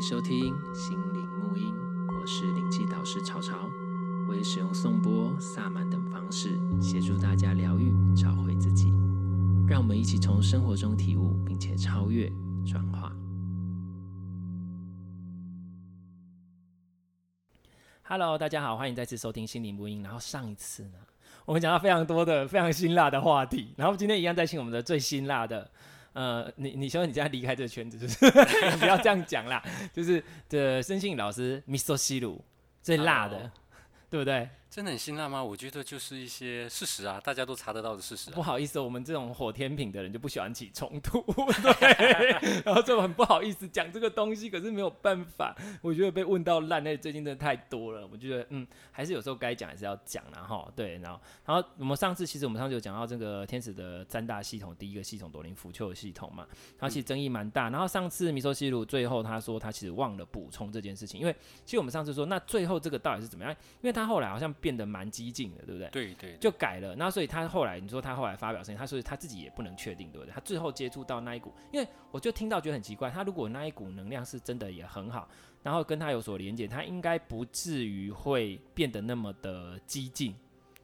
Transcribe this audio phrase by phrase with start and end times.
[0.00, 1.74] 收听心灵沐音，
[2.08, 3.68] 我是灵气导师潮潮，
[4.26, 8.90] 我会使用颂钵、萨满等方式协助大家疗愈、找回自己。
[9.68, 12.32] 让我们一起从生活中体悟，并且超越、
[12.66, 13.12] 转化。
[18.04, 20.02] Hello，大家好，欢迎再次收听心灵沐音。
[20.02, 20.98] 然后上一次呢，
[21.44, 25.70] 我们讲到非常多的、非常辛辣的话题，然后今天一样再请我们的最辛辣的。
[26.12, 28.18] 呃，你你希望你现在离开这个圈子，就是
[28.78, 32.44] 不要这样讲啦，就是的，申信老师 Miso 西鲁
[32.82, 33.50] 最辣的
[34.08, 34.48] 对不对？
[34.70, 35.42] 真的很辛辣吗？
[35.42, 41.20] 我觉得就是一些事实啊，大家都查得到的事实、不好意思，我们这种火天品的人就不喜欢起冲突，
[41.80, 42.62] 对。
[42.64, 45.52] 然后就很不好意思讲这个东西，可是没有办法，
[45.82, 48.06] 我觉得被问到烂，那最近真的太多了。
[48.12, 56.46] 我觉得嗯，还是有时候该讲还是要讲然后对，然后然后我们上次其实我们上次有讲到这个天使的三大系统，第一个系统朵林福丘的系统嘛，
[56.78, 57.70] 它其实争议蛮大。
[57.70, 61.34] 然后上次米索西鲁最后他说他其实忘了补充这件事情，因为
[61.64, 63.52] 其实我们上次说那最后这个到底是怎么样？
[63.82, 64.54] 因为他后来好像。
[64.60, 65.88] 变得蛮激进的，对不对？
[65.90, 66.94] 对，对对，就改了。
[66.94, 70.32] 那所以他后来，你说他后来发表声音，他说他自己也不能确定，对不对？
[70.32, 75.28] 他最后接触到那一股，因为我就听到觉得很奇怪，他如果那一股能量是真的也很好，
[75.62, 80.34] 然后跟他有所连接，他应该不至于会变得那么的激进，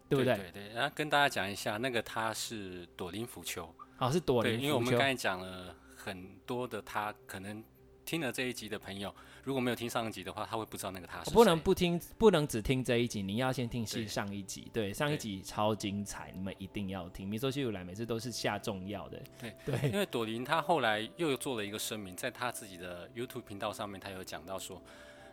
[0.08, 0.34] 对不对？
[0.36, 0.74] 对，对对。
[0.74, 4.60] 然后跟大家讲一下，那个他是朵林浮丘，哦，是朵林。
[4.60, 7.62] 因为我们刚才讲了很多的，他可能。
[8.06, 9.12] 听了这一集的朋友，
[9.46, 11.32] 如果没有听上一集的话，他会不知道那个他是谁。
[11.32, 14.68] 不能不听，不能只听这一集，你要先听是上一集。
[14.72, 17.28] 对，对上一集超精彩，你们一定要听。
[17.28, 19.22] 米索西鲁来每次都是下重要的。
[19.38, 24.82] 对对，因为朵琳她后来又做了一个声明，在她自己的 YouTube 频道上面，她有讲到说，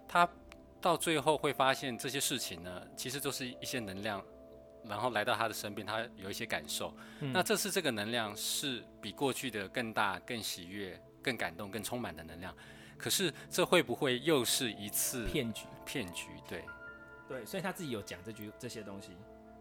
[0.08, 0.30] 她
[0.80, 4.24] 到最后会发现这些事情呢，其实都是一些能量，
[4.86, 6.96] 然后来到他的身边，他有一些感受。
[7.22, 11.02] 嗯、那这次这个能量是比过去的更大、更喜悦。
[11.24, 12.54] 更感动、更充满的能量，
[13.04, 15.66] 可是这会不会又是一次骗局？
[15.86, 16.64] 骗局，对，
[17.28, 19.10] 对，所以他自己有讲这句这些东西，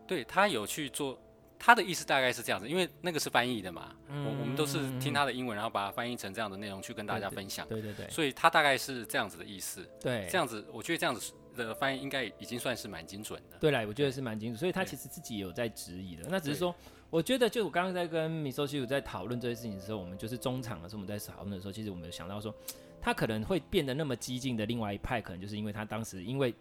[0.06, 1.18] 对他有去做，
[1.58, 7.96] 他的意思大概是这样子，因为那个是翻译的嘛，嗯、我我们都是听他的英文，然后把它翻译成这样的内容去跟大家分享，对对，对。
[7.96, 16.72] 对对，所以他大概是这样子的意思，对，这样子，我觉得这样子的翻译应该已经算是蛮精准的，对啦，我觉得是蛮精准，所以他其实自己有在质疑的，那只是说。
[17.12, 22.54] 我觉得，就我刚刚在跟米寿西鲁在讨论这些事情的时候，我们就是中场的时候，我们在讨论的时候，其实我们有想到说，
[23.02, 26.54] 他可能会变得那么激进的另外一派，可能就是因为他当时因为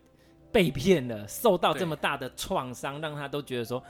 [0.52, 3.82] 被骗了，受到这么大的创伤，让他都觉得说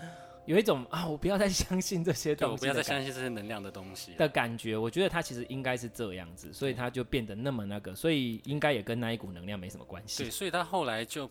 [0.46, 4.78] 有一种啊，我不要再相信这些东西，我不要再相信这些能量的东西的感觉。
[4.78, 10.24] 我觉得他其实应该是这样子，所以他就变得那么那个，所以应该也跟那一股能量没什么关系。
[10.24, 11.28] 对，所以他后来就。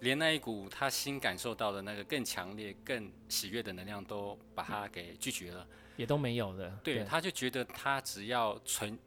[0.00, 6.70] 连那一股他新感受到的那个更强烈、更喜悦的能量，都把他给拒绝了，也都没有的。
[6.82, 8.98] 对，对他就觉得他只要纯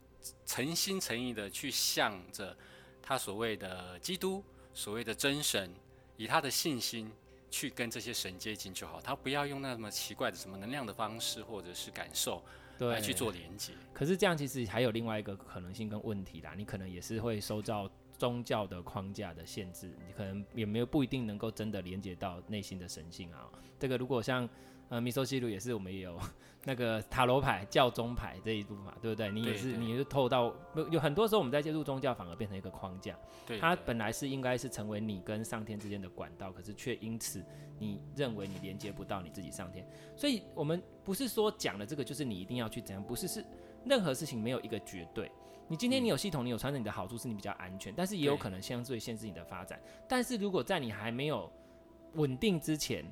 [0.46, 2.56] 诚心诚意的去向着
[3.02, 4.42] 他所谓的基督、
[4.72, 5.70] 所谓的真神，
[6.16, 7.10] 以他的信心
[7.50, 9.00] 去跟这些神接近就好。
[9.00, 12.42] 他不要用那么奇怪的什么能量的方式或者是感受
[12.78, 13.72] 来去做连接。
[13.92, 17.90] 可是这样其实还有另外一个可能性跟问题啦，你可能也是会收到。
[18.16, 23.50] 宗教的框架的限制，你可能也没有不一定能够真的连接到内心的神性啊。
[23.76, 24.48] 这个如果像
[24.94, 26.16] 呃米索西鲁也是，我们也有
[26.62, 29.28] 那个塔罗牌、教宗牌这一部嘛，对不对？
[29.32, 30.54] 你也是，你是透到
[30.88, 33.18] 有很多时候我们在接触宗教，反而变成一个框架。
[33.44, 37.44] 对，它本来是应该是成为你跟上天之间的管道，可是却因此
[37.76, 39.84] 你认为你连接不到你自己上天。
[40.14, 43.44] 所以我们不是说讲的这个就是你一定要去怎样，不是，是
[43.84, 45.28] 任何事情没有一个绝对。
[45.66, 49.80] 你今天你有系统，你有传承，你的好处是你比较安全，但是也有可能相对限制你的发展。
[50.08, 51.50] 但是如果在你还没有
[52.12, 53.04] 稳定之前，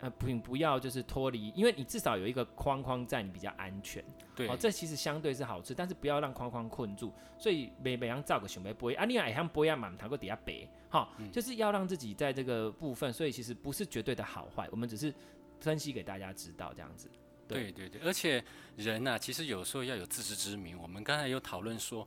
[0.00, 4.04] 呃，不不要就是脱离，因为你至少有一个框框在，你比较安全。
[4.36, 7.12] 对，哦，这其实相对是好处，但是不要让框框困住。
[7.36, 13.12] 所以每每样造个熊背不会啊，另外也像不一样嘛，谈过底下白，好，就是要让自己在这个部分。
[13.12, 15.12] 所以其实不是绝对的好坏，我们只是
[15.60, 17.10] 分析给大家知道这样子。
[17.48, 18.44] 对对对，而且
[18.76, 20.78] 人呐、啊，其实有时候要有自知之明。
[20.78, 22.06] 我们刚才有讨论说，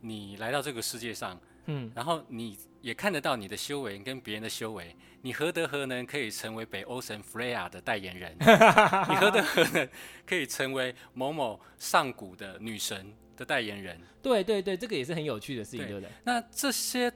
[0.00, 8.34] 你来到这个世界上，嗯，然后你也看得到你的修为跟别人的修为，你何德何能可以成为北欧神弗雷亚的代言人？
[8.40, 9.88] 你何德何能
[10.26, 14.00] 可以成为某某上古的女神的代言人？
[14.22, 16.10] 对对对，这个也是很有趣的事情，对，对不对？
[16.24, 17.12] 那这些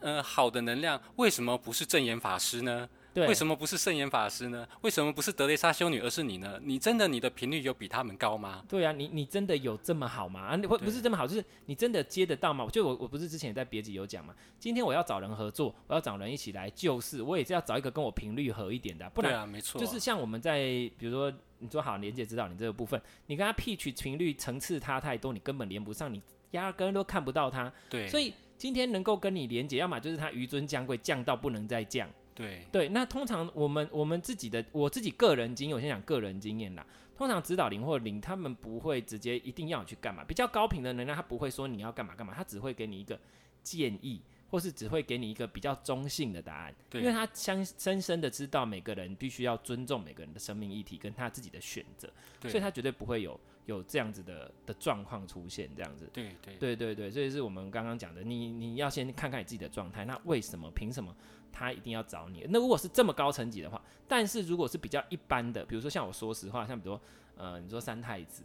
[0.00, 2.88] 呃好的能量，为什么不是证严法师呢？
[3.20, 4.66] 对，为什么不是圣严法师呢？
[4.80, 6.58] 为什么不是德雷莎修女，而是你呢？
[6.62, 8.64] 你真的你的频率有比他们高吗？
[8.68, 10.40] 对啊，你你真的有这么好吗？
[10.40, 12.66] 啊，不不是这么好，就是你真的接得到吗？
[12.72, 20.60] 就我我不是之前在别集有讲嘛，今天我要找人合作，我要找人一起来救世，我也是要找一个跟我频率合一点的，不然，对啊，没错，就是像我们在
[20.98, 26.22] 比如说你说好连接指导你这个部分，你跟他 pitch 频率层次差太多，你根本连不上，你
[26.52, 27.72] 压根都看不到他。
[27.90, 28.32] 对，所以。
[28.60, 32.06] 今天能够跟你连接，要么就是他紆尊降贵，降到不能再降。
[32.40, 36.86] 对对，那通常我们我们自己的我自己个人经验，我先讲个人经验啦。
[37.16, 40.24] 通常指导灵或灵，他们不会直接一定要你去干嘛。
[40.24, 43.20] 比较高频的能量，他不会说你要干嘛干嘛，他只会给你一个
[43.62, 44.22] 建议。
[44.50, 56.10] 或是只会给你一个比较中性的答案，因为他相深深的知道每个人必须要尊重每个人的生命议题跟他自己的选择，所以他绝对不会有有这样子的的状况出现，这样子。
[56.12, 61.14] 对对对对对，所以是我们刚刚讲的，你你要先看看你自己的状态，那为什么凭什么
[61.52, 62.46] 他一定要找你？
[62.48, 67.02] 那如果是这么高层级的话，但是如果是比较一般的，比如说像我说实话，像比如说
[67.36, 68.42] 呃，你说三太子。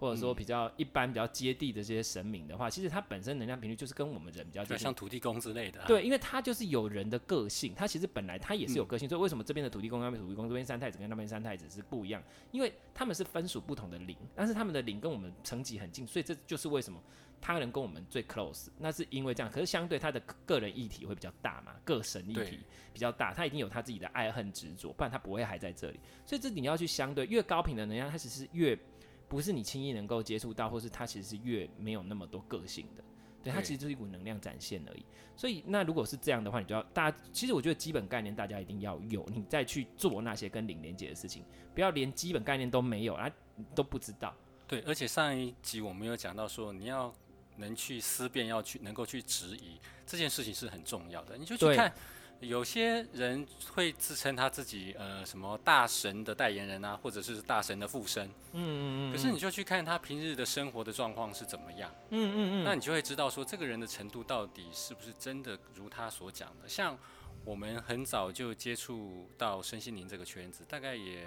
[0.00, 5.84] 或者说比较一般、比较接地的这些神明的话，其实他本身能量频率就是跟我们人比较接近，像土地公之类的。
[5.88, 12.22] 对，因为他就是有人的个性，他其实本来他也是有个性，所以为什么这边的土地公、那边土地公、这边三太子跟那边三太子是不一样？
[12.52, 17.02] 因为他们是分属不同的灵，但是他们的灵跟我们层级很近，所以这就是为什么
[17.40, 18.68] 他能跟我们最 close。
[18.78, 22.60] 那是因为这样，可是相对他的个人议题会比较大嘛，个神议题
[22.92, 26.00] 比较大，他一定有他自己的爱恨执着，不然他不会还在这里。
[26.24, 28.78] 所以这你要去相对，越高频的能量，它其实是越。
[29.30, 33.04] 不是你轻易能够接触到，或是它其实是越没有那么多个性的，
[33.44, 35.04] 对，它其实就是一股能量展现而已。
[35.36, 41.44] 所以那如果是这样的话，你就要大家，其实我觉得基本概念大家一定要有，你再去做那些跟灵连接的事情，
[41.74, 43.30] 不要连基本概念都没有啊，
[43.74, 44.34] 都不知道。
[44.66, 47.12] 对，而且上一集我们有讲到说，你要
[47.58, 51.92] 能去思辨，要去能够去质疑这件事情是很重要的，你就去看。
[52.40, 59.12] 有些人会自称他自己呃什么大神的代言人啊，或者是大神的附身，嗯嗯嗯。
[59.12, 62.64] 可是你就去看他平日的生活的状况是怎么样，嗯嗯嗯。
[62.64, 66.68] 那你就会知道说这个人的程度到底是不是真的如他所讲的。
[66.68, 66.96] 像
[67.44, 71.26] 我们很早就接触到身心灵这个圈子，大概也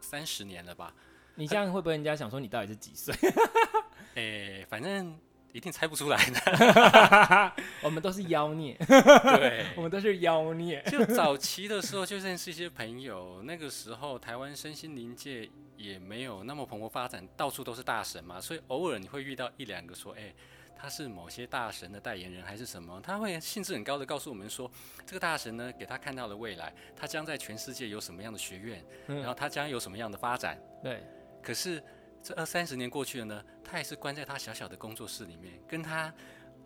[0.00, 0.94] 三十年了吧。
[1.34, 3.14] 你这样会不会人家想说你到底是几岁？
[4.14, 5.18] 哎、欸，反正。
[5.52, 7.52] 一定猜不出来的，
[7.82, 10.80] 我们都是妖孽，对， 我们都是妖孽。
[10.86, 20.32] 就早期的时候就认识一些朋友，那个时候台湾身心灵界也没有那么蓬勃发展，到处都是大神嘛，所以偶尔你会遇到一两个说，哎，
[20.78, 24.70] 他是某些大神的代言人还是什么，他会兴致很高的告诉我们说，
[25.04, 31.02] 这个大神呢给他看到了未来，他将在全世界有什么样的学院，然后他将有什么样的发展，对，
[31.42, 31.82] 可是。
[32.22, 36.12] 这二三十年过去了呢，他还是关在他小小的工作室里面，跟他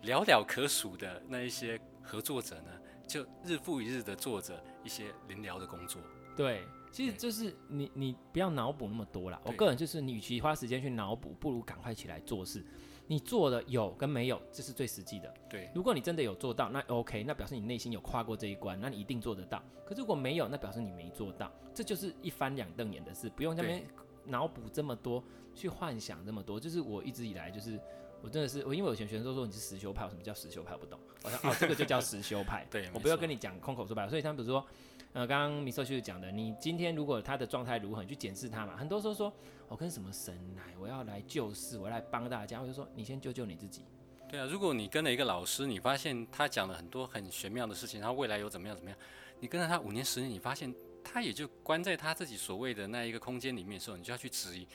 [0.03, 2.71] 寥寥可数的那一些合作者呢，
[3.07, 6.01] 就日复一日的做着一些临疗的工作。
[6.35, 9.39] 对，其实就是你你不要脑补那么多啦。
[9.45, 12.63] 我个人就是，你与其花时间去脑补，不如赶快起来做事。
[13.07, 15.33] 你做的有跟没有，这是最实际的。
[15.49, 19.63] 对，如果你真的有做到，那 OK，那表示你内心有跨过这一关，那你一定做得到。
[19.85, 23.85] 可是如果没有，那表示你没做到，这就是一翻两瞪眼的事，不用在那边
[24.25, 25.23] 脑补这么多。
[25.55, 27.79] 去幻想那么多，就是我一直以来就是
[28.21, 34.65] 我真的是我，因为我以前学生都说你是实修派，我什么叫实修派我不懂，我说哦 这个就叫实修派，对，我不要跟你讲空口说白话，所以他们比如说，
[35.13, 39.31] 呃，刚刚米寿旭讲的，你今天如果他的状态如何，你去检视他嘛，很多时候说
[39.67, 43.83] 我跟什么神来，我要来救世，我要来帮大家，我就说你先救救你自己。
[44.27, 48.99] 对啊，如果你跟了一个老师，你发现他讲了很多很玄妙的事情，他未来有怎么样怎么样，
[49.39, 50.73] 你跟了他五年十年，你发现
[51.03, 54.67] 他也就关在他自己所谓的那一个空间里面的时候，你就要去质疑，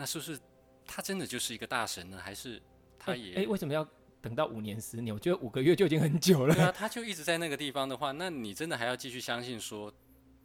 [0.00, 0.40] 那是不是？
[0.86, 2.60] 他真的就是一个大神呢，还是
[2.98, 3.34] 他也？
[3.34, 3.86] 哎、为什么要
[4.22, 5.14] 等到五年十年？
[5.14, 6.54] 我觉得五个月就已经很久了。
[6.54, 9.92] 对啊，他就一直在那个地方的话，那你真的还要继续相信说，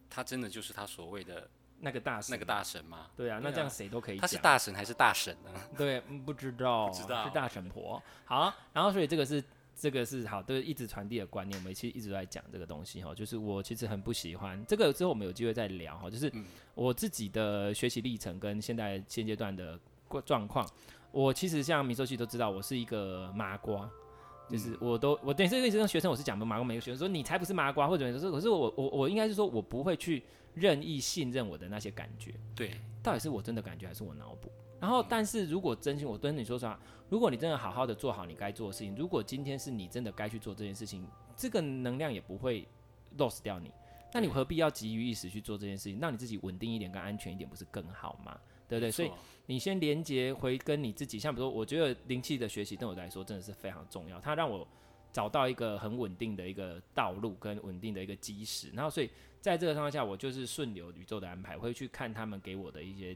[0.10, 2.34] 他真的就是他所谓的那个大神？
[2.34, 3.08] 那个大神吗？
[3.16, 4.22] 对啊，那这样谁都可以讲。
[4.22, 5.50] 他是大神还是大神呢？
[5.78, 8.04] 对，不知道，不知道，是大神婆。
[8.26, 9.42] 好，然后所以这个是。
[9.76, 11.60] 这个是好，都是一直传递的观念。
[11.60, 14.94] 我们其实一直在讲这个东西哈，就是我其实很不喜欢这个。
[14.94, 16.32] 之后我们有机会再聊哈，就是
[16.74, 19.78] 我自己的学习历程跟现在现阶段的
[20.26, 20.66] 状况。
[21.12, 23.90] 我其实像米索西都知道，我是一个麻瓜，
[24.50, 32.34] 就是我都我等于这个意思跟学生我是讲的麻瓜，每个学生说你才不是麻瓜，或者说可是我我我应该是说我不会去任意信任我的那些感觉。
[32.56, 34.50] 对，到底是我真的感觉还是我脑补？
[34.80, 36.80] 然后，但是如果真心，我跟你说实话，
[37.10, 42.68] 如果你真的好好的做好你该做的事情，如果今天是你真的该去做这件事情，这个能量也不会
[43.18, 43.72] lost 掉你，
[44.14, 46.00] 那你何必要急于一时去做这件事情？
[46.00, 48.38] 让你自己稳定一点，跟安全一点，不是更好吗？
[48.68, 48.92] 对不对？
[48.92, 49.10] 所以
[49.46, 54.68] 你先连接回跟你自己，像比如说，我觉得灵气的学习对我来说真的是非常重要，它让我
[55.12, 58.70] 找到一个很稳定的一个道路跟稳定的一个基石。
[58.72, 63.16] 然后，所以在这个状况下，我就是顺流宇宙的安排，会去看他们给我的一些。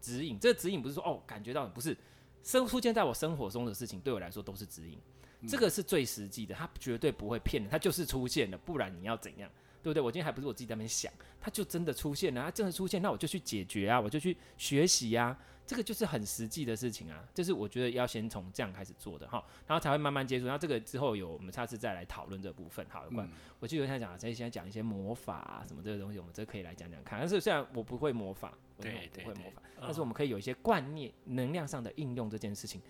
[0.00, 1.96] 指引，这个指引不是说哦，感觉到不是
[2.42, 4.98] 生出现在我生活中的事情，对我来说都是指引，
[5.40, 9.50] 嗯、这个是最实际的，它绝对不会骗人，它就是出现了，不然你要怎样，
[9.86, 10.02] 对不对？
[10.02, 20.46] 我今天还不是我自己在那边想，它就真的出现了，它真的出现，那我就去解决啊，我就去学习呀、啊，这个就是很实际的事情啊，就是我觉得要先从这样开始做的哈，然后才会慢慢接触。
[20.46, 27.20] 然后这个之后有我们下次再来讨论这部分，好，有关、嗯、我记得他讲，所以现在讲一些魔法啊什么这个东西，我们这可以来讲讲看。
[27.20, 32.82] 但是虽然我不会魔法，对，我不会魔法，但是我们可以有一些观念、能量上的应用这件事情，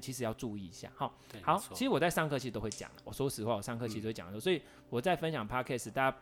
[0.00, 0.90] 其实要注意一下。
[0.96, 6.16] 哈，好，其实我在上课其实都会讲，我说实话，我上课其实都会讲的、嗯，所以我在分享 Podcast，大家。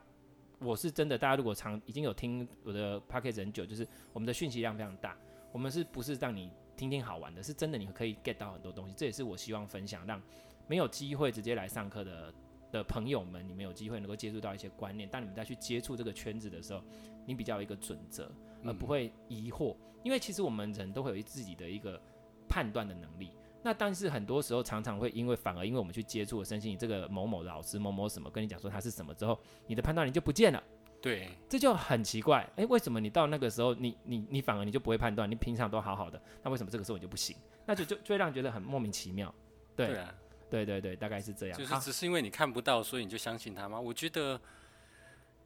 [0.63, 5.17] 我是真的，大家如果常已经有听我的 podcast 很久，就是我们的讯息量非常大。
[5.51, 7.43] 我们是不是让你听听好玩的？
[7.43, 8.95] 是真的，你可以 get 到很多东西。
[8.97, 10.23] 这也是我希望分享，让
[10.67, 12.35] 没有机会直接来上课的
[12.71, 15.09] 的朋友们，你们有机会能够接触到一些观念。
[15.09, 16.83] 当你们再去接触这个圈子的时候，
[17.27, 18.31] 你比较有一个准则，
[18.65, 19.77] 而不会疑惑。
[20.05, 22.01] 因为其实我们人都会有自己的一个
[22.49, 23.31] 判断的能力。
[23.63, 30.63] 那但是很多时候常常会因为反而因为我们去接触了身心灵这个某某老师某某什么跟你讲说他是什么之后，你的判断力就不见了。
[31.01, 32.49] 对，这就很奇怪。
[32.57, 35.29] 诶，为什么你到那个时候你你你反而你就不会判断？
[35.29, 37.37] 你平常都好好的，那为什么这个时候你就不行？
[37.67, 39.35] 那就就就会让人觉得很莫名其妙。
[39.75, 40.15] 对，对啊，
[40.49, 41.59] 对对对，大概是这样。
[41.59, 43.81] 就是只是因为你看不到，所以你就相信他吗？
[43.81, 44.41] 我觉得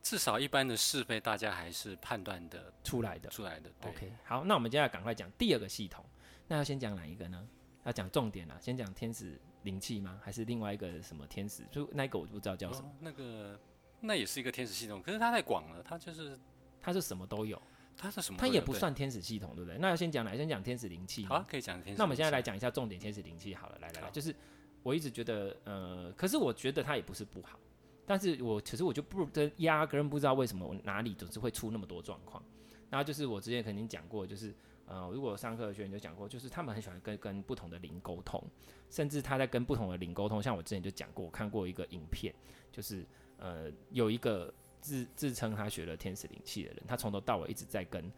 [0.02, 3.30] 至少一般的是非，大家还是判断的出来的。
[3.30, 3.70] 出来的。
[3.86, 6.04] OK，好，那我们接下来赶快讲第二个系统。
[6.48, 7.48] 那要先讲哪一个呢？
[7.86, 10.20] 要讲重点了，先讲天使灵气吗？
[10.20, 11.62] 还是另外一个什么天使？
[11.70, 12.88] 就那个我不知道叫什么。
[12.88, 13.58] 哦、那个
[14.00, 16.36] 那也是一个天使系统，可是它太广了，它就是
[16.80, 17.60] 它是什么都有。
[17.96, 18.38] 它是什么？
[18.38, 19.78] 它也不算天使系统，对不对？
[19.78, 20.36] 那要先讲哪？
[20.36, 21.24] 先讲天使灵气。
[21.26, 21.98] 好，可以讲天使。
[21.98, 24.34] 那我们现在来讲一下重点天使灵气好了，来来来，就是
[24.82, 27.56] 我一直觉得，呃，可是我觉得它也不是不好，
[28.04, 32.42] 但是我其实我就不真压根不知道为什么我哪里总是会出那么多状况。
[32.90, 34.52] 然后就是我之前肯定讲过，就是。
[34.86, 38.42] 呃，如果上课的学员就讲过，就是他们很喜欢跟跟不同的灵沟通，
[38.88, 40.42] 甚至他在跟不同的灵沟通。
[40.42, 42.34] 像我之前就讲过，我看过一个影片，
[42.70, 43.04] 就是
[43.38, 48.10] 呃有一个自自称他学了天使灵气的人，他从头到尾一直在跟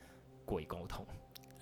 [0.44, 1.06] 鬼沟通。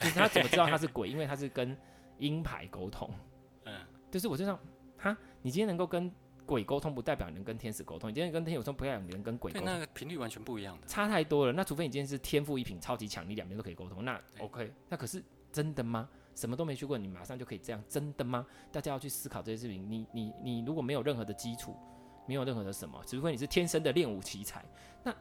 [0.00, 1.08] 就是他怎么知道他是鬼？
[1.08, 1.76] 因为他是跟
[2.18, 3.08] 鹰牌沟通。
[3.64, 4.58] 嗯，就是我就想，
[4.98, 6.12] 哈，你今天能够跟。
[6.46, 11.52] 鬼沟通不代表能跟天使沟通，你今天跟天使沟通不代表你能跟鬼沟通，那个频率完全不一样的，差太多了。
[11.52, 14.72] 那除非你今天是天赋异禀，超级强，你两边都可以沟通，那 OK。
[14.88, 15.22] 那可是
[15.52, 16.08] 真的吗？
[16.34, 17.82] 什么都没学过，你马上就可以这样？
[17.88, 18.46] 真的吗？
[18.70, 19.90] 大家要去思考这些事情。
[19.90, 21.74] 你你你如果没有任何的基础，
[22.26, 24.64] 没有任何的什么，除非你是天生的练武奇才，
[25.02, 25.14] 那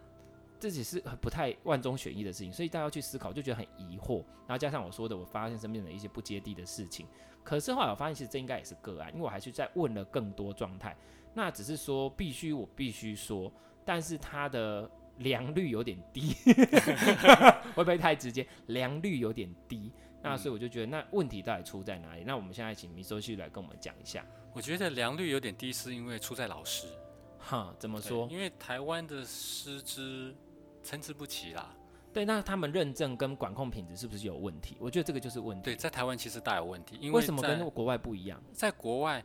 [0.59, 2.51] 这只是不太万中选一的事情。
[2.51, 4.23] 所以大家要去思考，就觉得很疑惑。
[4.47, 7.07] 然后加上我说的，我发现身边的一些不接地的事情。
[7.43, 10.95] 可是后来我发现，其实这应该也是个案，因为我还是在问了更多状态。
[11.33, 13.51] 那只是说必须，我必须说，
[13.83, 16.33] 但是它的良率有点低，
[17.75, 18.47] 会不会太直接？
[18.67, 19.91] 良率有点低，
[20.23, 22.23] 那所以我就觉得，那问题到底出在哪里？
[22.25, 24.25] 那我们现在请米索西来跟我们讲一下。
[24.53, 26.87] 我觉得良率有点低，是因为出在老师。
[27.37, 28.27] 哈，怎么说？
[28.31, 30.33] 因为台湾的师资
[30.85, 31.75] 参差不齐啦。
[32.13, 34.77] 对，那他们认证跟管控品质是不是有问题？
[34.79, 35.63] 我觉得这个就是问题。
[35.63, 38.41] 对，在台湾其实大有问题，因为，为什么跟国外不一样？
[38.53, 39.21] 在国外。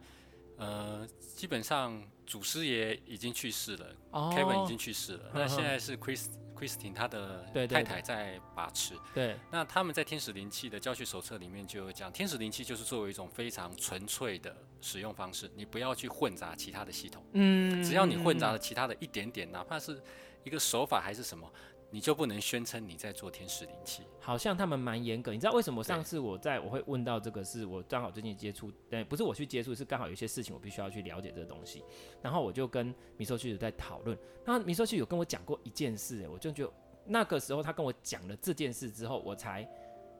[0.56, 5.30] 呃，基本上祖师爷已经去世了，哦，Kevin 已经去世了。
[5.32, 8.92] 那现在是 Chris Christine 他的太太在把持。
[9.14, 17.24] 对，对，对，那他们在天使灵气的教学手册里面就有讲，天使灵气就是作为一种非常纯粹的使用方式，你不要去混杂其他的系统。
[17.32, 19.98] 嗯，只要你混杂了其他的一点点，哪怕是
[20.44, 21.50] 一个手法还是什么。
[21.92, 25.32] 你就不能宣称你在做天使灵气，好像他们蛮严格。
[25.32, 31.82] 你知道为什么上次我在我会问到这个，是我刚好最近接触，但，不是我去接触，是刚好有一些事情我必须要去了解这个东西。
[32.22, 36.72] 然后我就跟米寿去在讨论，那米寿去有跟我讲过一件事，哎，我就觉得
[37.04, 39.68] 那个时候他跟我讲了这件事之后，我才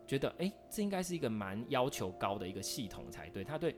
[0.09, 3.77] 觉得，哎，这应该是一个蛮要求高的一个系统才对，他对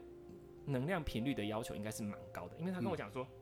[0.64, 3.22] 能量频率的要求应该是蛮高的，因为他跟我讲说。
[3.22, 3.41] 嗯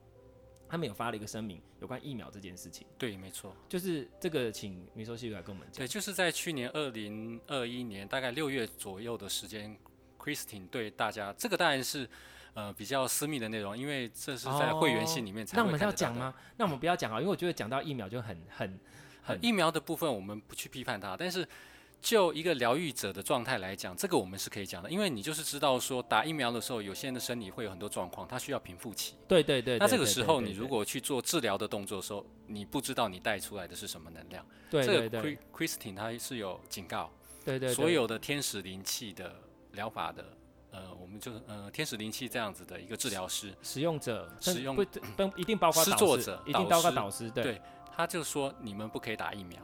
[0.71, 2.87] 他们有发了一个声明，有关疫苗这件事情。
[2.97, 5.85] 对，没错，就是这个，请米寿西来跟我们讲。
[5.85, 9.77] 对，就是在去年二零二一年大概六月左右的时间
[10.17, 12.09] ，Christine 对大家，这个当然是
[12.55, 15.61] 呃比较私密的内容，因为这是在会员信里面才、哦。
[15.61, 16.33] 那我们要讲吗？
[16.57, 18.79] 那我们不要讲啊，因为我觉得讲到疫苗就很很
[19.23, 21.47] 很疫苗的部分，我们不去批判它，但是。
[22.01, 29.15] 就一个疗愈者的状态来讲，这个我们是可以讲的，因为你就是知道说打疫苗的时候，有些人的身体会有很多状况，他需要平复期。
[29.29, 29.79] 对对对。
[29.79, 34.45] 那这个时候，你如果去做治疗的动作的时候，你不知道你带出来的是什么能量。
[34.71, 35.21] 对对对。
[35.23, 37.11] 这个 Christine 他是有警告。
[37.45, 37.75] 对对对。
[37.75, 39.35] 所有的天使灵气的
[39.73, 40.25] 疗法的，
[40.71, 44.83] 呃，我们就是呃天使灵气这样子的一个治疗师使用者，使用不
[45.17, 47.31] 不一定包括施作者，一定包括导师。
[47.31, 47.61] 对，
[47.95, 49.61] 他就说你们不可以打疫苗。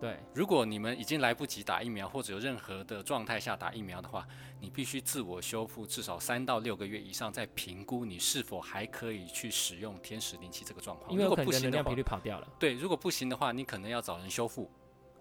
[0.00, 4.26] 对，如果你们已经来不及打疫苗，或者有任何的状态下打疫苗的话，
[4.60, 11.10] 你必须自我修复至少三到六个月以上，再评估你是否还可以去使用天使灵气这个状况。
[11.10, 12.48] 因为如果不行的话，频率跑掉了。
[12.58, 14.70] 对，如果不行的话，你可能要找人修复。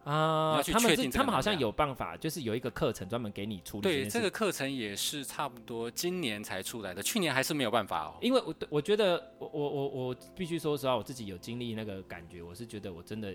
[0.03, 3.83] 啊，他们是他们好像有办法，法，就是有一个课程专门给你处理。
[3.83, 8.17] 对，这个课程也是差不多今年才出来的，去年还是没有办法哦。
[8.19, 13.33] 因为我我觉得我我我我必须说实话，我自己有经历那个感觉，我是觉得我真的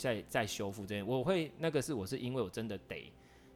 [0.00, 3.12] 在在修复这件，我会那个是我是因为我真的得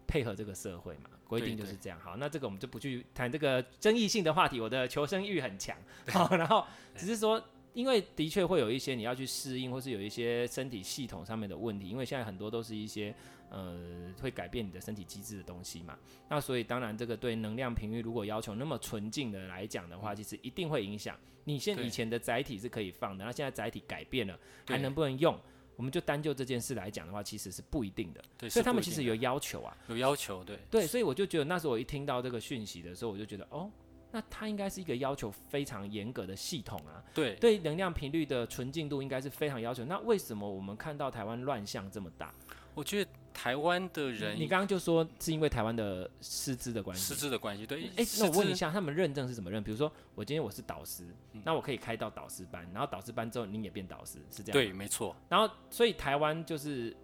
[0.06, 1.98] 配合这个社会嘛，规定就是这样。
[2.00, 5.76] 好，那这个我们就不去谈这个争议性的话题，我的求生欲很强。
[6.08, 7.42] 好，然后只是说。
[7.74, 11.88] 因为的确会有一些你要去适应，或是有一些身体系统上面的问题。
[11.88, 13.12] 因为现在很多都是一些
[13.50, 15.98] 呃会改变你的身体机制的东西嘛。
[16.28, 21.18] 那所以当然这个对能量频率如果要求那么纯净的来讲的话，其实一定会影响。
[21.42, 25.36] 你现以前的载体是可以放的，那现在载体改变了，还能不能用？
[25.76, 28.22] 我们就单就这件事来讲的话，其实是不一定的。
[28.38, 30.58] 对，所以他们其实有要求啊，有要求，对。
[30.70, 33.70] 对，所以我就觉得那时候我一听到这个讯息的时候，我就觉得哦。
[34.10, 39.84] 那它应该是一个要求非常严格的系统啊，对，对能量频率的纯净度应该是非常要求。
[39.84, 42.32] 那为什么我们看到台湾乱象这么大？
[42.74, 47.90] 我觉得台湾的人，你刚刚就说是因为台湾的师资的关系，师资的关系，对。
[47.96, 49.62] 哎，那我问一下，他们认证是怎么认？
[49.62, 54.52] 比如说我今天我是导师，嗯，那我可以开到导师班，然后导师班之后你也变导师，是这样？
[54.52, 55.14] 对，没错。
[55.28, 56.96] 然后所以台湾就是。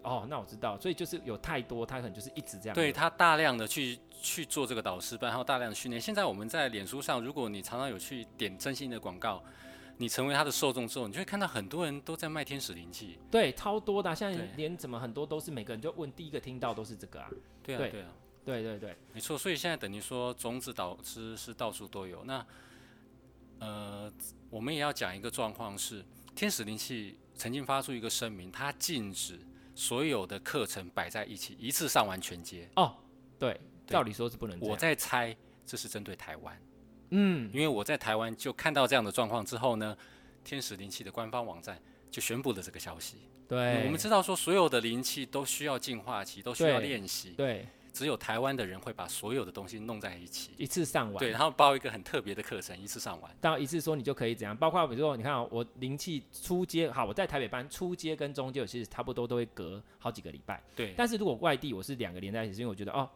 [0.00, 2.74] 哦，那我知道，所以就是有太多，他可能就是一直这样。
[2.74, 6.00] 对，他大量的去去做这个导师班，然后大量的训练。
[6.00, 9.42] 现在我们在脸书上，如果你常常有去点真心的广告，
[9.98, 13.18] 你成为他的受众之后，你就会看到很多人都在卖天使灵气。
[13.30, 17.28] 对，超多的，现在连怎么很多都是每个人就问第一个听到都是这个啊。
[17.62, 18.08] 对啊，对，对啊，
[18.44, 19.36] 对对对，没错。
[19.36, 22.24] 所以现在等于说种子导师是到处都有。
[22.24, 22.46] 那
[23.58, 24.12] 呃，
[24.48, 29.38] 我们也要讲一个状况是，天使灵气曾经发出一个声明，它禁止。
[29.74, 32.96] 所有的课程摆在一起，一次上完全接哦。
[33.38, 34.58] 对，照理说是不能。
[34.58, 36.60] 我在猜，这是针对台湾。
[37.10, 39.96] 嗯，因为我在台湾就看到这样的状况之后呢，
[40.44, 43.16] 天使灵气的官方网站就宣布了这个消息。
[43.48, 47.30] 对，我们知道说，所有的灵气都需要净化期，都需要练习。
[47.30, 47.66] 对。
[47.90, 51.18] 只有台湾的人会把所有的东西弄在一起，一次上完。
[51.18, 53.36] 对，然后包一个很特别的课程，一次上完。
[53.40, 54.56] 到一次说你就可以怎样？
[54.56, 60.62] 包括比如说，你看哦，我灵气初阶，好，我在台北班初阶跟中阶，其实差不多都会隔好几个礼拜。
[60.76, 60.94] 对。
[60.96, 63.08] 但是如果外地，我是两个连在一起，是因为我觉得哦，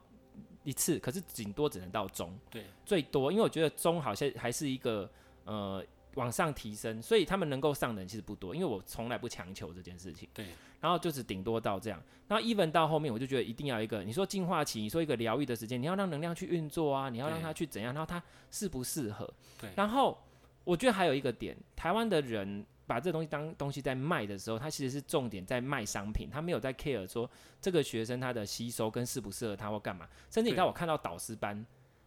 [0.65, 2.39] 一次，可是顶多只能到中。
[2.51, 2.65] 对。
[2.85, 5.11] 最多，因为我觉得中好像还是一个
[5.45, 5.85] 呃。
[6.17, 10.29] 往上提升，所以他们能够上的人其实不多，因为我从来不强求这件事情。
[10.35, 10.45] 对，
[10.79, 11.99] 然后就是顶多到这样。
[12.29, 19.27] 然后 even 到后面，我就觉得一定要一个，你说净化期，你说一个疗愈的时间，你要让能量去运作啊，你要让它去怎样，然后它适不适合。
[19.59, 19.71] 对。
[19.75, 20.19] 然后
[20.65, 27.29] 我觉得还有一个点，台湾的人把这东西当东西在卖的时候，他其实是重点在卖商品，他没有在 care 说
[27.61, 30.09] 这个学生他的吸收跟适不适合他或干嘛。
[30.31, 31.65] 甚至你看，我看到导师班。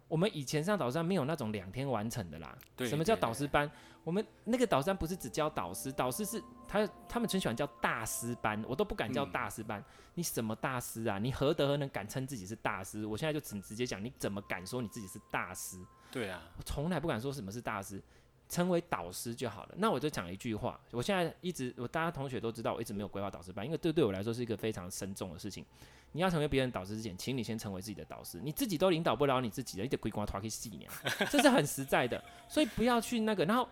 [0.07, 2.55] 我们以前上导师班没有那种两天完成的啦。
[2.75, 2.87] 对。
[2.87, 3.69] 什么叫导师班？
[4.03, 9.79] 我们那个导师班不是只教导师，导师是他他们很喜欢叫大师班，我都不敢叫大师班。
[9.79, 9.85] 嗯。
[10.13, 11.17] 你什么大师啊？
[11.17, 13.03] 你何德何能敢称自己是大师？
[13.03, 15.83] 我现在就只直接讲，你怎么敢说你自己是大师？
[16.11, 17.99] 对啊，我从来不敢说什么是大师，
[18.47, 19.75] 称为导师就好了。
[19.77, 25.65] 那我就讲一句话，我现在一直我大家同学都知道，我一直没有规划导师班，因为这对我来说是一个非常深重的事情。
[26.11, 28.39] 你要成为别人导师之前，请你先成为自己的导师。
[28.41, 30.89] 你自己都领导不了你自己的，你得规划团去细念，
[31.29, 32.23] 这是很实在的。
[32.47, 33.67] 所以不要去那个，然后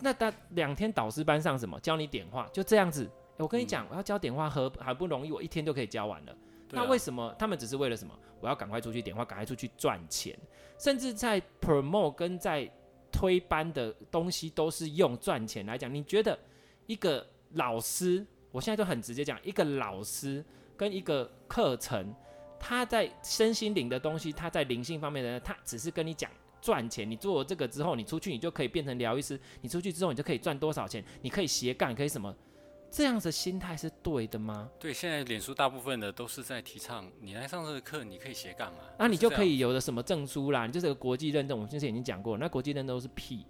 [0.00, 1.80] 那他两天导师班上什么？
[1.80, 3.04] 教你点化，就这样子。
[3.04, 6.38] 欸、我跟你讲、嗯，我要教点化和还不容易，我一天就可以教完了、啊。
[6.72, 8.12] 那为什么他们只是为了什么？
[8.40, 10.36] 我要赶快出去点化，赶快出去赚钱，
[10.78, 12.70] 甚至在 promote 跟在
[13.10, 15.92] 推班的东西都是用赚钱来讲。
[15.92, 16.38] 你觉得
[16.86, 20.44] 一个老师，我现在就很直接讲，一个老师。
[20.78, 22.14] 跟一个课程，
[22.60, 27.10] 他在身心灵的东西，他在灵性方面的，他只是跟你讲赚钱。
[27.10, 29.40] 你做了这个之后，你出去你就可以变成疗愈师。
[29.62, 31.02] 你出去之后，你就可以赚多少钱？
[31.22, 32.36] 你可以斜杠，可以什么？
[32.96, 34.70] 这样子心态是对的吗？
[34.80, 38.88] 对，现在脸书大部分的都是在提倡，你来上这个课，你可以斜杠啊。
[38.98, 40.64] 那你就可以有的什么证书啦？
[40.64, 41.54] 你就是个国际认证。
[41.54, 43.44] 我们之前已经讲过，那国际认证都是屁。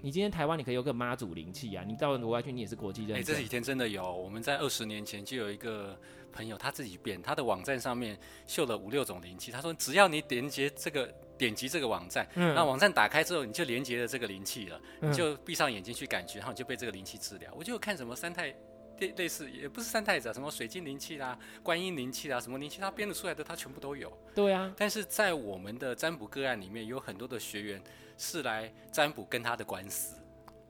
[0.00, 3.18] 你今天台湾你可以有个妈祖灵气啊，你到国外去你也是国际认证。
[3.18, 5.96] 哎、欸，这几天真的有，我们在二十年前就有一个
[6.32, 11.06] 朋友他自己编，他的网站上面秀了五六种灵气，他说只要你点击这个
[11.36, 17.52] 点击这个网站，嗯，那网站打开之后你就连接了这个灵气了，嗯，你就闭上眼睛去感觉，然后你就被这个灵气治疗。
[17.56, 18.52] 我就看什么三太
[19.00, 24.12] 类类似，也不是三太子啊，什么水晶灵气啦、观音灵气啦，什么灵气他编得出来的他全部都有。
[24.34, 27.82] 对啊，但是在我们的占卜个案里面有很多的学员
[28.16, 30.16] 是来占卜跟他的官司。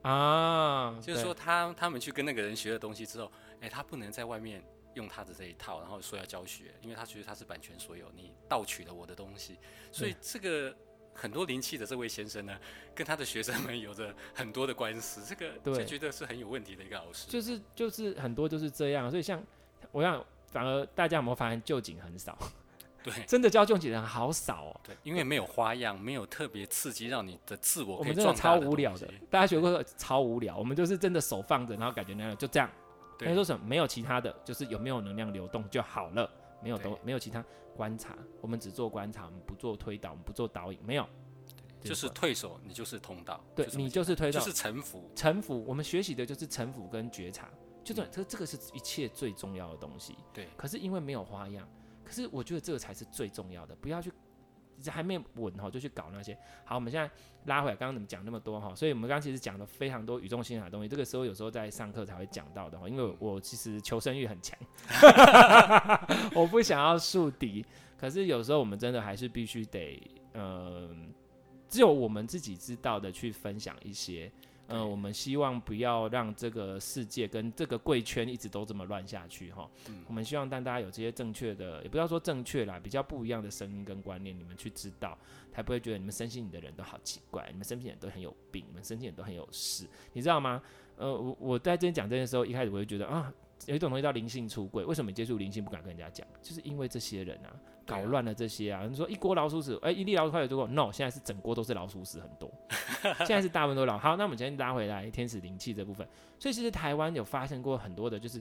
[0.03, 4.63] 啊，就是说他他们去跟那个人学了东西之后，哎、欸，他不能在外面
[4.95, 9.59] 用他的这一套，然后说要教学，因为他觉得他是版权所有，你盗取了我的东西，
[9.91, 10.75] 所以这个
[11.21, 12.57] 很多灵气的这位先生呢，
[12.95, 17.29] 跟他的学生们有着很多的官司，这个就觉得是很有问题的一个老师。
[17.29, 19.43] 就是就是很多就是这样，所以像
[19.91, 22.39] 我想反而大家有没有发现旧景很少？
[23.03, 24.81] 对， 真的教旧景的人好少哦。
[24.85, 27.97] 对，因为没有花样，没有特别刺激让你的自我。
[27.97, 30.57] 我们真的超无聊的，大家学过超无聊。
[30.57, 32.71] 我们就是真的手放着，然后感觉那样就这样。
[33.19, 33.67] 他说什么？
[33.67, 36.31] 没有其他的，就是有没有能量流动就好了。
[36.63, 37.45] 没有都没有其他
[37.77, 41.07] 观察，我们只做观察，我们不做推导，我们不做导引，没有。
[41.81, 43.41] 就是退守，你就是通道。
[43.55, 45.09] 对，你就是推导，就是臣服。
[45.15, 47.49] 臣服，我们学习的就是臣服跟觉察，
[47.85, 50.17] 就这，这这个是一切最重要的东西。
[50.35, 50.49] 对。
[50.57, 51.69] 可是因为没有花样，
[52.05, 54.13] 可是我觉得这个才是最重要的，不要去
[54.91, 56.37] 还没稳哈就去搞那些。
[56.65, 57.11] 好，我们现在
[57.47, 58.75] 拉回来，刚刚怎么讲那么多哈？
[58.75, 64.59] 所以我们刚刚其实讲了非常多语重心长的东西，这个时候有时候在上课才会讲到的哈，因为我其实求生欲很强，
[66.35, 67.65] 我不想要树敌，
[67.97, 70.03] 可是有时候我们真的还是必须得
[70.35, 70.43] 嗯。
[70.43, 70.91] 呃
[71.71, 74.33] 只有我们自己知道的去分享一些，
[74.69, 79.69] 呃，我们希望不要让这个世界跟这个贵圈一直都这么乱下去哈。
[79.89, 80.05] 嗯。
[80.07, 85.17] 我们希望让大家有这些正确的，也不要说正确啦，比较不一样的声音跟观念，你们去知道，
[85.51, 90.63] 才不会觉得你们身心里的人都好奇怪，你们身心灵都很有病，你们身心灵都很有事，你知道吗？
[90.99, 93.33] 呃，我我在这边讲这件事时候，一开始我就觉得啊，
[93.65, 96.27] 有一种东西叫灵性出柜，为什么你接触灵性不敢跟人家讲？
[96.43, 97.57] 就是因为这些人啊。
[97.89, 98.87] 搞乱了这些啊！
[98.87, 102.53] 你说一锅老鼠屎，哎、欸，一粒老鼠快有多过？No，现在是整锅都是老鼠屎很多。
[103.25, 103.97] 现在是大部分都老。
[103.97, 106.07] 好，那我们今天拉回来天使灵气这部分。
[106.39, 108.41] 所以其实台湾有发生过很多的，就是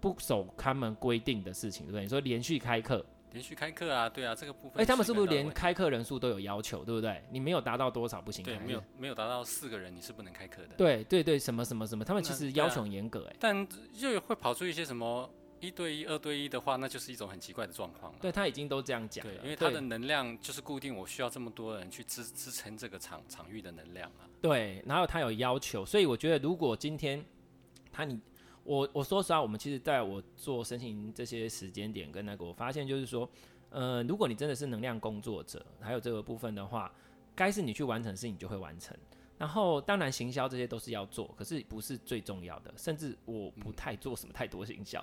[0.00, 2.02] 不守他们规定的事情，对不对？
[2.02, 4.72] 你说连续开课，连续开课啊，对啊，这个部分。
[4.78, 7.22] 哎、欸，他们是不是连开课人数都有要求，对不对？
[7.30, 8.44] 你没有达到多少不行？
[8.44, 10.74] 对，没有没有达到四个人你是不能开课的。
[10.76, 13.36] 对对对，什么什么什么，他们其实要求很严格哎、啊。
[13.38, 15.30] 但又会跑出一些什么？
[15.60, 18.18] 一对一、二对一的话，那就是一种很奇怪的状况了。
[18.20, 24.28] 对，他已经都这样讲了，因为他的能量就是固定，我需要这么多人去支支撑这个场场域的能量啊。
[24.40, 27.24] 对，然后他有要求，所以我觉得如果今天
[27.90, 28.20] 他你
[28.64, 33.28] 我我说实话，我们其实在我做申请这些时间点跟那个，我发现就是说，
[33.70, 36.92] 呃，如果你真的是能量工作者，还有这个部分的话，
[37.34, 38.96] 该是你去完成的事情你就会完成。
[39.38, 45.00] 然后当然行销这些都是要做，可是不是最重要的，甚至我不太做什么太多行销。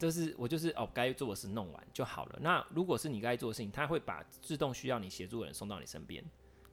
[0.00, 2.38] 就是我就是哦，该做的事弄完就好了。
[2.40, 6.24] 那如果是你该做的事情，他会把自动需要你协助的人送到你身边。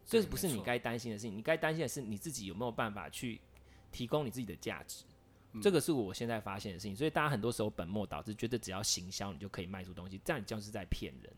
[0.06, 3.42] 这不是你该担心的事情，你该担心的是你自己有没有办法去
[3.92, 5.04] 提供你自己的价值。
[5.62, 6.96] 这个是我现在发现的事情。
[6.96, 11.34] 所以大家很多时候本末倒置，觉得只要行销你就可以卖出东西，这样你就是在骗人。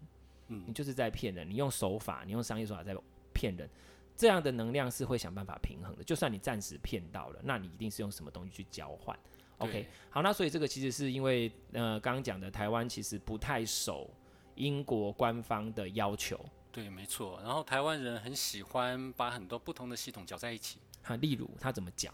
[0.49, 1.49] 嗯，你就是在骗人。
[1.49, 2.95] 你用手法，你用商业手法在
[3.34, 3.67] 骗人。
[4.15, 6.04] 这样的能量是会想办法平衡的。
[6.04, 9.17] 就算你暂时骗到了，那你一定是用什么东西去交换
[9.60, 14.10] ？OK，好，那所以这个其实是因为呃，刚刚讲的台湾其实不太守
[14.56, 16.38] 英国官方的要求。
[16.72, 17.39] 对，没错。
[17.43, 20.80] 然后台湾人很喜欢把很多不同的系统搅在一起。
[21.02, 22.12] 哈，例如他怎么搅？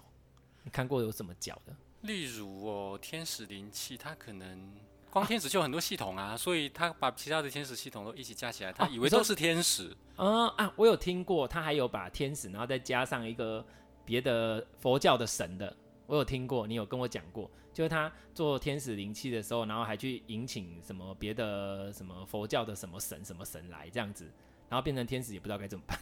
[0.63, 1.75] 你看过有怎么搅的？
[2.01, 4.71] 例如哦，天使灵气，它可能
[5.09, 9.95] 光天使就有很多系统啊，啊，所以他把其他的天使系统都一起加起来，他以为都是天使。
[10.17, 13.65] 嗯啊，我有听过，他还有把天使，然后再加上一个
[14.05, 15.75] 别的佛教的神的。
[16.07, 24.25] 我有听过，你有跟我讲过，就是他做天使灵气的时候，然后还去迎请什么别的什么佛教的什么神什么神来这样子，
[24.69, 25.99] 然后变成天使也不知道该怎么办。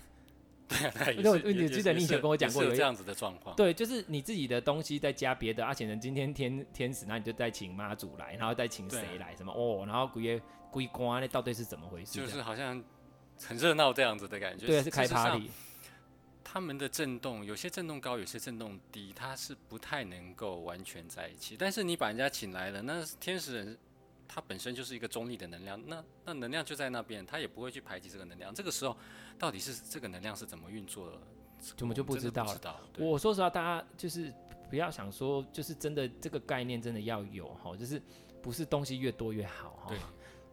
[0.68, 3.56] 对啊，因为我你记得你以前跟我讲过有这样子的状况。
[3.56, 12.20] 对，就是你自己的东西再加别的，而且呢，今天天天使，那你就再请妈祖来，然后再请谁来什么哦，然后归耶归关那到底是怎么回事？
[12.20, 12.82] 就是好像
[13.46, 14.66] 很热闹这样子的感觉。
[14.66, 15.50] 对，是开 party。
[16.54, 21.58] 他们的震动有些震动高，有些震动低，它是不太能够完全在一起。
[21.58, 23.76] 但是你把人家请来了，那天使人
[24.28, 28.54] 他本身就是一个中立的能量，那那能量就在那边，他也不会去排挤这个能量。
[28.54, 28.96] 这个时候
[29.40, 31.18] 到底是这个能量是怎么运作的，
[31.80, 32.80] 我们就不知道了。
[33.00, 34.32] 我说实话，大家就是
[34.70, 38.00] 不要想说，就是真的这个概念真的要有哈，就是
[38.44, 39.96] 不是东西越多越好哈。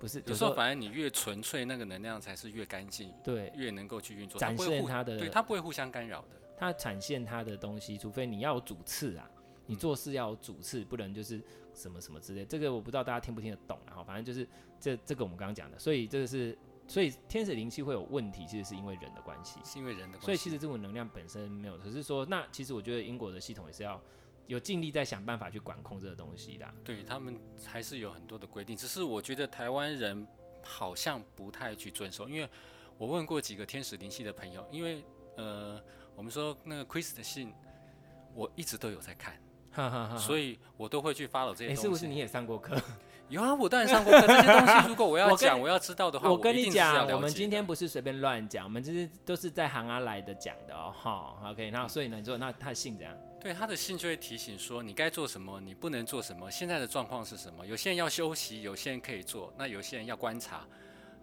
[0.01, 6.29] 不是，有时候反而你越纯粹，那个能量才是越干净，对，越能够去运作，展现它的，对，它不会互相干扰的。
[6.57, 9.31] 它展现它的东西，除非你要有主次啊，
[9.67, 11.39] 你做事要有主次，不能就是
[11.75, 12.47] 什么什么之类。
[12.47, 14.49] 这个我不知道大家听不听得懂啊，哈，反正就是
[14.81, 16.57] 这这个我们刚刚讲的，所以这个是，
[16.89, 20.25] 所以天使灵气会有问题，其实是因为人的关系，是因为人的关系。
[20.25, 24.01] 所以其实这种能量本身没有，只是说那其实我觉得英国的系统也是要。
[24.51, 30.27] 有尽力在想办法去管控这个东西的，对他们还是有很多的规定，只是我觉得台湾人
[30.61, 32.29] 好像不太去遵守。
[32.29, 32.51] 因为
[32.99, 35.05] 我问过几个天使灵系的朋友，因为
[35.37, 35.81] 呃，
[36.17, 37.55] 我们说那个 Chris 的信，
[38.35, 39.41] 我一直都有在看，
[40.19, 41.81] 所以我都会去 follow 这些东西。
[41.81, 42.77] 欸，是不是你也上过课？
[43.31, 44.27] 有啊，我当然上过课。
[44.27, 50.93] 这些东西如果我要 讲，我，我要知道的话，我跟你讲，我，们今天不是随便乱讲，我们这是都是在行啊来的讲的哦。
[50.95, 53.17] 好，OK，那所以呢，你说那他的信怎样？
[53.41, 57.65] 对，他的信就会提醒说，你该做什么，你不能做什么，现在的状况是什么？
[57.65, 60.67] 有些人要休息，有些人可以做，那有些人要观察。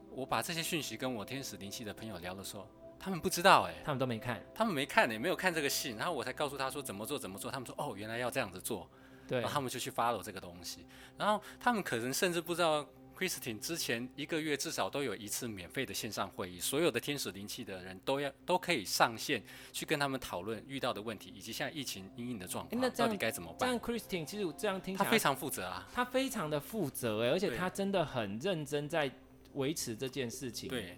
[0.10, 2.68] 我把这些讯息跟我天使灵气的朋友聊的时候，
[2.98, 8.90] 他们不知道哎、欸，他们都没看，他们没看也没有看这个信，然后我才告诉他说怎么做怎么做，他们说哦，原来要这样子做。
[9.28, 10.86] 对，然后他们就去 follow 这个东西，
[11.18, 12.88] 然后他们可能甚至不知道
[13.18, 23.60] ，Christine 之前一个月至少都有一次免费的线上会议，所有的天使灵气的人都要都可以上线去跟他们讨论遇到的问题，以及现在疫情阴影的状况，到底该怎么办？
[23.60, 29.12] 这样 Christine 其实这样听起来他非常负责啊，他非常的负责哎，而且他真的很认真在
[29.54, 30.98] 维持这件事情，对，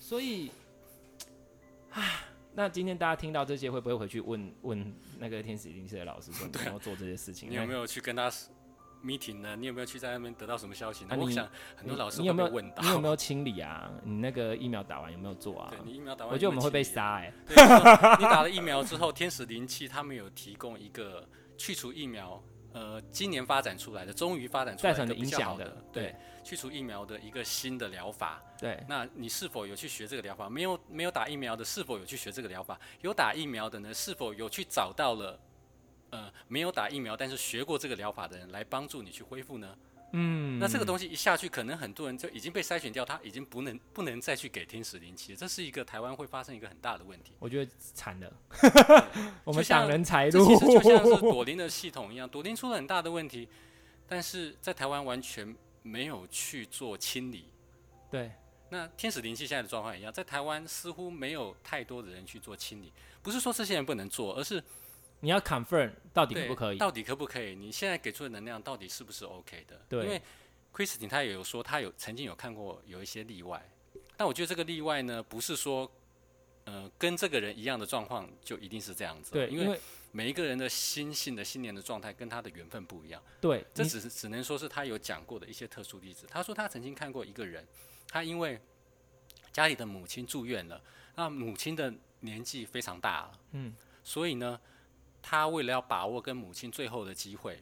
[0.00, 0.50] 所以，
[1.90, 2.20] 唉。
[2.56, 7.50] 那今天大家听到这些，会不会回去问问那个天使灵气的老师说，你要 做这些事情？
[7.50, 8.32] 你有没有去跟他
[9.04, 9.54] meeting 呢？
[9.56, 11.14] 你有没有去在那边得到什么消息呢？
[11.14, 13.90] 啊、我想很多老师你有没有问到，你有没有清理啊？
[14.02, 15.68] 你那个疫苗打完有没有做啊？
[15.70, 18.16] 对，你疫苗打完，我觉得我们会被杀哎、欸。
[18.16, 22.42] 你打了疫苗之后，天使灵气他们有提供一个去除疫苗。
[22.76, 28.42] 呃，今年发展出来的，终于发展出来的比较好的，对，去除疫苗的一个新的疗法。
[28.58, 30.46] 对，那你是否有去学这个疗法？
[30.50, 32.78] 没有，没有打疫苗的，是否有去学这个疗法？
[33.00, 35.40] 有打疫苗的呢，是否有去找到了，
[36.10, 39.74] 呃，没有打疫苗但是学过这个疗法的人来帮助你去恢复呢？
[40.18, 47.32] 嗯，那这个东西一下去，可能很多人就已经被筛选掉，他已经不能不能再去给天使灵气，这是一个台湾会发生一个很大的问题。
[47.38, 48.32] 我觉得惨了，
[49.44, 53.46] 我们挡人才路，其实就像是朵琳的系统一样，朵琳出了很大的问题，
[54.08, 57.50] 但是在台湾完全没有去做清理。
[58.10, 58.32] 对，
[58.70, 64.64] 那天使灵气现在的状况一样，在台湾似乎没有太多的人去做清理，不是说这些人不能做，而是。
[65.20, 66.78] 你要 confirm 到底可不可以？
[66.78, 67.54] 到底可不可以？
[67.54, 69.80] 你现在给出的能量到底是不是 OK 的？
[69.88, 70.04] 对。
[70.04, 70.20] 因为
[70.74, 73.66] Christine 她也有说，她有曾经有看过有一些例外，
[74.16, 75.90] 但我觉得这个例外呢，不是说，
[76.64, 79.32] 呃，跟这个人一样的状况就一定是这样子。
[79.32, 79.48] 对。
[79.48, 79.80] 因为
[80.12, 83.22] 每一个人的心性的信念的状态跟他的缘分不一样。
[83.40, 83.64] 对。
[83.72, 86.26] 这只是只能说是他有讲过的一些特殊例子。
[86.30, 87.66] 他说他曾经看过一个人，
[88.06, 88.60] 他因为
[89.50, 90.78] 家里的母亲住院了，
[91.14, 93.74] 那母亲的年纪非常大了，嗯，
[94.04, 94.60] 所以呢。
[95.28, 97.60] 他为了要把握跟母亲最后的机会，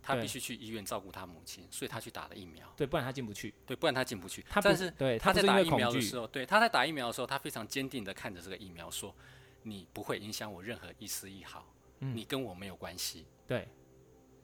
[0.00, 2.66] 他必须去医院照顾他母亲，所以他去打了疫苗。
[2.74, 3.52] 对，不然他进不去。
[3.66, 4.42] 对，不然他进不去。
[4.48, 9.14] 他但是对他在打疫苗的时候，对他在打疫苗的时候，他非常坚定的看着这个疫苗说
[9.62, 11.70] ：“你不会影响我任何一丝一毫，
[12.00, 13.68] 嗯，你跟我没有关系。”对。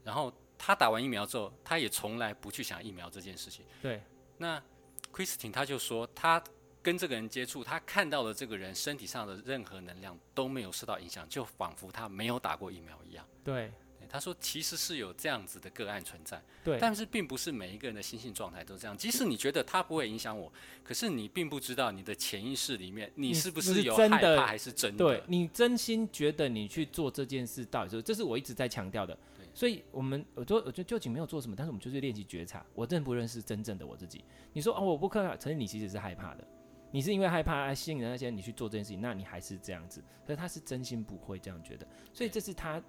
[0.04, 3.64] 然后他打完疫苗之后，他也从来不去想疫苗这件事情。
[3.80, 4.02] 对。
[4.36, 4.62] 那
[5.10, 6.44] Christine 他就说他。
[6.88, 13.22] 跟这个人接触，他看到的这个人身体上的任何能量都没有受到影响，就仿佛他没有打过疫苗一样。
[13.44, 13.70] 对，
[14.08, 16.42] 他说其实是有这样子的个案存在。
[16.64, 18.96] 对，但是并不是每一个人的心性状态都这样。
[18.96, 20.50] 即使你觉得他不会影响我，
[20.82, 25.04] 可是你并不知道你的潜意识里面你是不是有害怕还是真的。
[25.04, 28.02] 对，你真心觉得你去做这件事到底是？
[28.02, 29.14] 这是我一直在强调的。
[29.36, 32.64] 对，所以我们我就我觉得究竟没有做什么，但是我们就是练习觉察。
[32.72, 34.24] 我认不认识真正的我自己。
[34.54, 36.48] 你说哦，我不可能承认你其实是害怕的。
[36.90, 40.02] 你是因为害怕吸引的那些你去做这件事情，那你还是这样子。
[40.26, 42.82] 可是他是真心不会这样觉得，所以这是他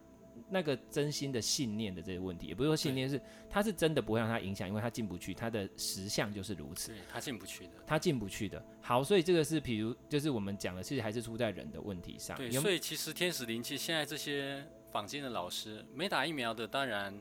[0.49, 6.93] 那个真心的信念的这些问题，也不是说信念是他是真的不会让他影响，因为他进不去，他的实相就是如此。
[6.93, 8.63] 对，他进不去的，他进不去的。
[8.81, 12.37] 好，所以这个是比如就是我们讲的，其实还是出在人的问题上。
[12.37, 17.13] 对，所以其实天使灵气现在这些坊间的老师没打疫苗的，当然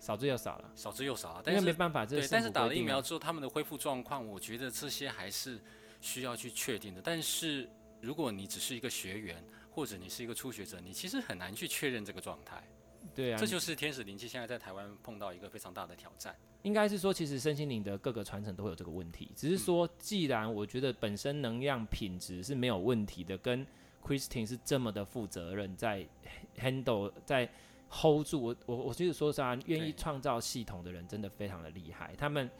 [0.00, 1.42] 少之又少了，少之又少了。
[1.44, 5.60] 但是没办法，这对，但是打了疫苗之后，他们的恢复状况，我觉得这些还是。
[6.04, 7.66] 需要去确定的，但是
[8.02, 12.62] 如果你只是一个学员，或者你是一个初学者，你其实很难去确认这个状态。
[13.14, 16.36] 对啊，这就是天使灵气现在在台湾碰到一个非常大的挑战。
[16.60, 23.66] 应该是说，其实身心灵的各个传承都会有这个问题，只是说，既然我觉得本身能量品质是没有问题的，跟
[24.02, 26.06] Christine 是这么的负责任，在
[26.58, 27.48] handle 在
[27.88, 32.50] hold 住我，我我就是说实话，愿意创造系统的人真的非常的厉害，他们。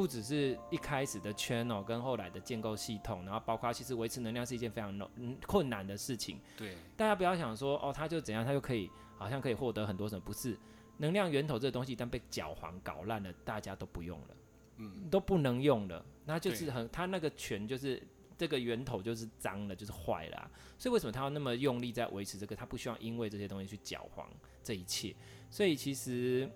[0.00, 4.98] 不只是一开始的 channel 跟后来的建构系统，然后包括其实维持能量是一件非常
[5.46, 6.40] 困难的事情。
[6.56, 10.20] 对，大家不要想说哦，他就怎样，他就可以好像可以获得很多什么？
[10.24, 10.56] 不是，
[10.96, 14.36] 能量源头这个东西一旦被搅黄搞烂了，大家都不用了，
[14.78, 18.02] 嗯，都不能用了，那就是很他那个权就是
[18.38, 20.50] 这个源头就是脏了，就是坏了啊。
[20.78, 22.56] 所以为什么他要那么用力在维持这个？
[22.56, 24.26] 他不希望因为这些东西去搅黄
[24.64, 25.14] 这一切。
[25.50, 26.50] 所以其实。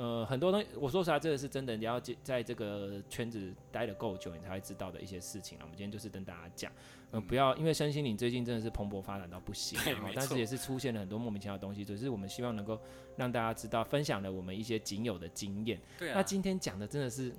[0.00, 5.64] 呃，很多东西，我说实话，这个是真的，你要在这个圈子待的够久，你才会知道的一些事情了。
[5.64, 6.72] 我们今天就是跟大家讲，
[7.10, 9.78] 呃，不要因为身心灵最近真的是蓬勃发展到不行，
[10.14, 12.80] 但是也是出现了很多莫名其妙的东西，只是我们希望能够
[13.18, 15.78] 让大家知道，分享了我们一些仅有的经验。
[15.98, 16.14] 对啊。
[16.16, 17.30] 那今天讲的真的是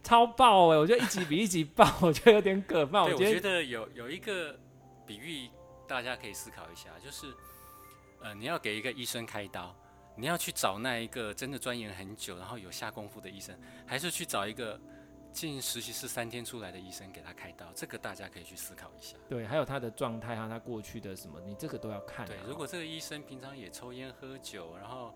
[0.00, 3.02] 超爆哎、欸，我觉得一集比一集爆， 我觉得有点可怕。
[3.02, 4.56] 我觉得有有一个
[5.04, 5.48] 比喻，
[5.88, 7.34] 大家可以思考一下，就是
[8.22, 9.74] 呃，你要给一个医生开刀。
[10.16, 14.80] 你要去找那一个真的钻研很久，然后有下功夫的医生，还是去找一个
[15.32, 17.66] 进实习室三天出来的医生给他开刀？
[17.74, 19.16] 这个大家可以去思考一下。
[19.28, 22.28] 对，还有他的状态啊，他过去的什么，你这个都要看啊。
[22.28, 25.12] 对，如果这个医生平常也抽烟喝酒，然后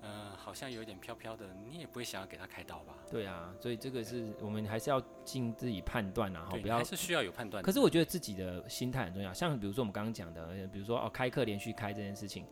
[0.00, 2.94] 嗯、呃，好像有点飘飘的，你也不会想要给他开刀吧？
[3.10, 7.62] 对啊，所以这个是我们还是要尽自己判断，然后不要还是需要有判断。
[7.62, 12.46] 可是我觉得自己的心态很重要，像比如说我们刚刚讲的，比如说哦，开课连续开这件事情。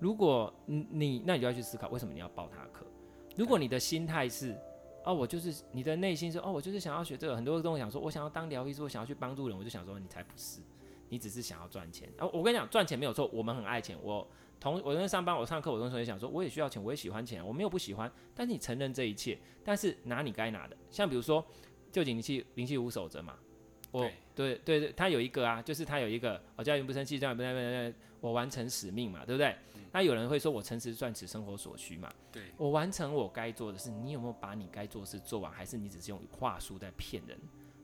[0.00, 2.84] 如果你，那你就要去思考，为什么你要报他课？
[3.36, 4.56] 如果你的心态是，
[5.04, 7.36] 哦，我就是你的内心是，哦，我就是想要学这个。
[7.36, 10.60] 很多人跟我讲说，我想要当疗愈师，我想要去帮助人，我就想说，你才不是，
[11.08, 12.08] 你只是想要赚钱。
[12.18, 13.96] 哦，我跟你讲，赚钱没有错，我们很爱钱。
[14.02, 14.26] 我
[14.58, 18.10] 同我在上班，我上课，我同学也想说，我也需要钱，我也喜欢钱，我没有不喜欢。
[18.34, 21.44] 但是你承认这一切，但是拿你该拿的，像比如说，
[21.92, 23.36] 旧景灵气灵气无守则嘛。
[23.90, 29.56] 我对对对，他有一个啊，就是他有一个，我叫人不生气，这样不生气，我完成使命嘛，对不对？
[29.92, 32.08] 那有人会说，我诚实赚取生活所需嘛？
[32.30, 35.50] 对，我完成我该做的事，你有没有把你该做的事做完？
[35.50, 37.36] 还是你只是用话术在骗人？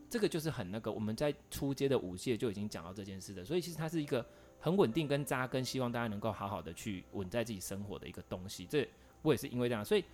[0.09, 4.25] 这个就是很那个，我们在初阶的五届就已经讲到这件事的，所以其实它是一个
[4.61, 8.65] 很稳定跟扎根，希望大家能够好好的去稳在自己生活的一个东西。
[8.67, 8.89] 这
[9.23, 10.05] 我也是因为这样，所以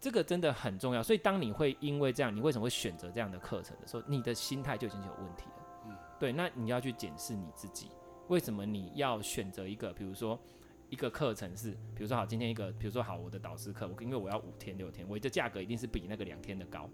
[0.00, 1.02] 这个真的很重要。
[1.02, 5.66] 所以当你会因为这样，你为什么会选择这样的课程的时候，你的心态就已经有问题了。
[5.88, 7.90] 嗯，对，那你要去检视你自己，
[8.28, 10.40] 为什么你要选择一个，比如说。
[10.88, 16.88] 一个课程是，比如说好，今天一个，比如说好，我的导师课，我因为我要五天六天，我的价格一定是比那个两天的高。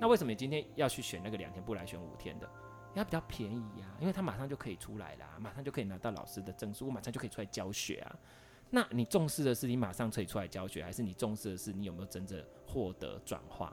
[0.00, 2.46] 那为什么你今天要去选那个两天，不来选五天的？
[2.94, 8.16] 因为它比较便宜呀、啊，因为它马上就可以出来啦，马上就可以拿到老师的证书，我马上就可以出来教学啊。
[8.68, 13.72] 那你重视的是你马上可以出来教学，还是你重视的是你有没有真正获得转化？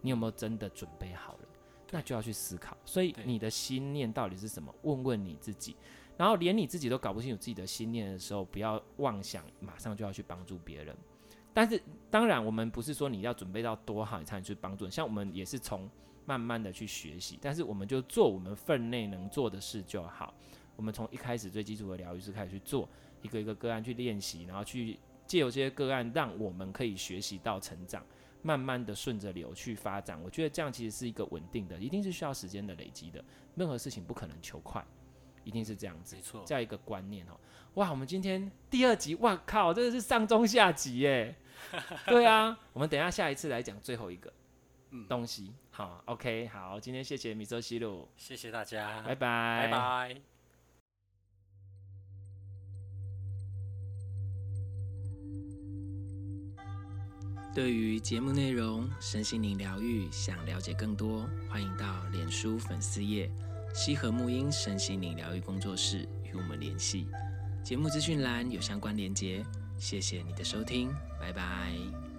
[0.00, 1.48] 你有没有真的准备好了？
[1.90, 2.76] 那就要去思考。
[2.84, 4.74] 所以你的心念到底是什么？
[4.82, 5.76] 问问你自己。
[6.16, 10.96] 然后连你自己都搞不清楚自己的心念的时候，不要妄想马上就要去帮助别人。
[11.54, 14.88] 但是当然，我们不是说你要准备到多好你才能去帮助。
[14.88, 15.88] 像我们也是从
[16.24, 20.32] 慢慢的去学习，但是我们就做我们分内能做的事就好。
[20.76, 22.88] 我们从一开始最基础的疗愈师开始去做，
[23.20, 28.02] 一个一个个案去练习，然后去借由这些个案，让我们可以学习到成长，
[28.40, 30.18] 慢慢的顺着流去发展。
[30.22, 33.22] 我觉得这样其实是一个稳定的，一定是需要时间的累积的。
[33.54, 34.82] 任何事情不可能求快。
[35.44, 37.38] 一定是这样子，没错，这样一个观念哦。
[37.74, 41.34] 哇，我们今天第二集，哇靠，真的是上中下集耶。
[42.06, 44.32] 对啊，我们等一下下一次来讲最后一个
[45.08, 45.44] 东西。
[45.44, 50.20] 嗯、好，OK，好，今天谢谢米周西鲁，谢谢大家，拜拜，拜拜。
[57.54, 63.30] 对于节目内容、身心灵疗愈，想了解更多，欢迎到脸书粉丝页。
[63.72, 67.08] 西和沐音身心灵疗愈工作室与我们联系，
[67.62, 69.44] 节目资讯栏有相关连接。
[69.78, 72.11] 谢谢你的收听，拜拜。